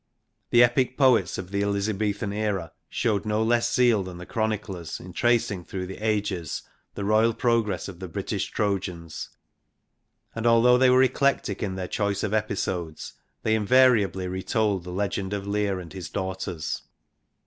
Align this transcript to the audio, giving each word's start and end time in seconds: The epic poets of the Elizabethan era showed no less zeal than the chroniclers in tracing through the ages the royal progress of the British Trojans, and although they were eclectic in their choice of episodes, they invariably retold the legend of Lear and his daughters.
The 0.49 0.63
epic 0.63 0.97
poets 0.97 1.37
of 1.37 1.51
the 1.51 1.61
Elizabethan 1.63 2.33
era 2.33 2.71
showed 2.89 3.23
no 3.23 3.43
less 3.43 3.71
zeal 3.71 4.01
than 4.01 4.17
the 4.17 4.25
chroniclers 4.25 4.99
in 4.99 5.13
tracing 5.13 5.63
through 5.63 5.85
the 5.85 5.99
ages 5.99 6.63
the 6.95 7.05
royal 7.05 7.35
progress 7.35 7.87
of 7.87 7.99
the 7.99 8.07
British 8.07 8.49
Trojans, 8.49 9.29
and 10.33 10.47
although 10.47 10.79
they 10.79 10.89
were 10.89 11.03
eclectic 11.03 11.61
in 11.61 11.75
their 11.75 11.87
choice 11.87 12.23
of 12.23 12.33
episodes, 12.33 13.13
they 13.43 13.53
invariably 13.53 14.27
retold 14.27 14.85
the 14.85 14.89
legend 14.91 15.33
of 15.33 15.45
Lear 15.45 15.79
and 15.79 15.93
his 15.93 16.09
daughters. 16.09 16.81